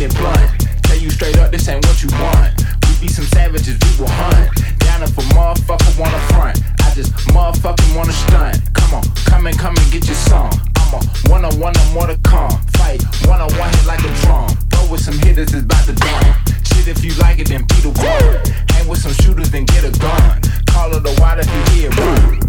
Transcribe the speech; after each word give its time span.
it 0.00 0.14
blunt. 0.16 0.40
Tell 0.84 0.96
you 0.96 1.10
straight 1.10 1.36
up, 1.38 1.50
this 1.50 1.68
ain't 1.68 1.84
what 1.86 2.02
you 2.02 2.08
want. 2.20 2.54
We 2.86 3.06
be 3.06 3.08
some 3.08 3.26
savages, 3.26 3.76
we 3.76 3.90
will 4.00 4.10
hunt. 4.10 4.48
Down 4.78 5.02
if 5.02 5.16
a 5.18 5.22
motherfucker 5.34 5.98
wanna 5.98 6.18
front. 6.32 6.62
I 6.80 6.94
just 6.94 7.12
motherfucking 7.34 7.96
wanna 7.96 8.12
stunt. 8.12 8.60
Come 8.74 8.94
on, 8.94 9.02
come 9.26 9.46
and 9.46 9.58
come 9.58 9.74
and 9.76 9.92
get 9.92 10.06
your 10.06 10.16
song. 10.16 10.52
I'm 10.76 10.94
a 10.94 11.30
one 11.30 11.44
on 11.44 11.58
one, 11.58 11.76
I'm 11.76 11.92
more 11.92 12.06
to 12.06 12.18
come. 12.22 12.50
Fight 12.78 13.02
one 13.26 13.40
on 13.40 13.52
one, 13.58 13.70
hit 13.70 13.86
like 13.86 14.04
a 14.04 14.12
drum. 14.22 14.48
Throw 14.70 14.90
with 14.90 15.00
some 15.00 15.18
hitters, 15.18 15.52
it's 15.52 15.64
about 15.64 15.84
to 15.86 15.94
dawn. 15.94 16.36
Shit, 16.64 16.88
if 16.88 17.04
you 17.04 17.12
like 17.14 17.38
it, 17.38 17.48
then 17.48 17.64
be 17.64 17.80
the 17.82 17.90
one. 17.90 18.54
Hang 18.70 18.88
with 18.88 19.00
some 19.00 19.12
shooters, 19.12 19.50
then 19.50 19.64
get 19.64 19.84
a 19.84 19.92
gun. 19.98 20.40
Call 20.66 20.94
it 20.94 21.04
a 21.04 21.20
wide 21.20 21.38
if 21.40 21.48
you 21.50 21.62
hear 21.74 21.90
run. 21.90 22.40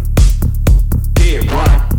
Dead 1.13 1.51
run. 1.51 1.92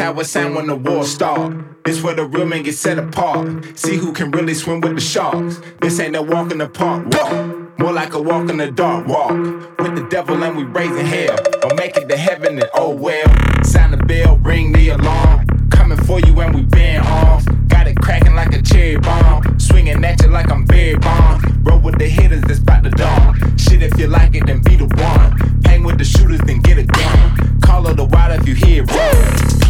How 0.00 0.18
it 0.18 0.24
sound 0.24 0.54
when 0.54 0.66
the 0.66 0.74
war 0.74 1.04
start. 1.04 1.84
This 1.84 2.02
where 2.02 2.14
the 2.14 2.24
real 2.24 2.46
men 2.46 2.62
get 2.62 2.74
set 2.74 2.98
apart. 2.98 3.78
See 3.78 3.96
who 3.96 4.12
can 4.12 4.30
really 4.30 4.54
swim 4.54 4.80
with 4.80 4.94
the 4.94 5.00
sharks. 5.00 5.60
This 5.82 6.00
ain't 6.00 6.12
no 6.12 6.22
walk 6.22 6.50
in 6.52 6.58
the 6.58 6.68
park. 6.68 7.06
Walk. 7.12 7.78
More 7.78 7.92
like 7.92 8.14
a 8.14 8.22
walk 8.22 8.48
in 8.48 8.56
the 8.56 8.70
dark 8.70 9.06
walk. 9.06 9.32
With 9.78 9.96
the 9.96 10.06
devil 10.10 10.42
and 10.42 10.56
we 10.56 10.64
raising 10.64 11.04
hell. 11.04 11.36
Don't 11.60 11.76
make 11.76 11.98
it 11.98 12.08
to 12.08 12.16
heaven 12.16 12.58
and 12.58 12.70
oh 12.74 12.94
well. 12.94 13.28
Sound 13.62 13.92
the 13.92 13.98
bell, 13.98 14.38
ring 14.38 14.72
the 14.72 14.88
alarm. 14.88 15.68
Coming 15.70 15.98
for 16.04 16.18
you 16.20 16.40
and 16.40 16.54
we 16.54 16.62
been 16.62 17.02
off. 17.02 17.44
Got 17.68 17.86
it 17.86 17.96
cracking 18.00 18.34
like 18.34 18.54
a 18.54 18.62
cherry 18.62 18.96
bomb. 18.96 19.60
Swinging 19.60 20.02
at 20.02 20.22
you 20.22 20.28
like 20.28 20.50
I'm 20.50 20.66
very 20.66 20.96
bomb. 20.96 21.62
Roll 21.62 21.78
with 21.78 21.98
the 21.98 22.08
hitters 22.08 22.40
that's 22.42 22.60
about 22.60 22.84
to 22.84 22.90
dawn. 22.90 23.58
Shit, 23.58 23.82
if 23.82 23.98
you 23.98 24.06
like 24.06 24.34
it, 24.34 24.46
then 24.46 24.62
be 24.62 24.76
the 24.76 24.86
one. 24.86 25.62
Hang 25.66 25.82
with 25.82 25.98
the 25.98 26.04
shooters, 26.04 26.40
then 26.46 26.60
get 26.60 26.78
a 26.78 26.84
gun. 26.84 27.60
Call 27.60 27.86
it 27.88 27.98
the 27.98 28.04
wild 28.04 28.40
if 28.40 28.48
you 28.48 28.54
hear 28.54 28.84
it. 28.88 29.69